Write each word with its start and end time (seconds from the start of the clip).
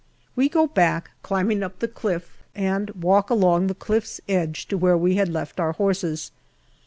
We 0.35 0.49
go 0.49 0.65
back, 0.65 1.11
climbing 1.21 1.61
up 1.61 1.77
the 1.77 1.87
cliff, 1.87 2.41
and 2.55 2.89
walk 3.03 3.29
along 3.29 3.67
the 3.67 3.75
cliff's 3.75 4.19
edge 4.27 4.65
to 4.69 4.75
where 4.79 4.97
we 4.97 5.13
had 5.17 5.29
left 5.29 5.59
our 5.59 5.73
horses. 5.73 6.31